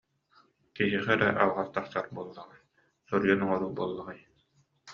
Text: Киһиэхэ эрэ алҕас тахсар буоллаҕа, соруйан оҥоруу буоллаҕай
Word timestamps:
Киһиэхэ 0.75 1.13
эрэ 1.17 1.29
алҕас 1.43 1.69
тахсар 1.75 2.05
буоллаҕа, 2.13 2.57
соруйан 3.07 3.41
оҥоруу 3.45 3.75
буоллаҕай 3.77 4.19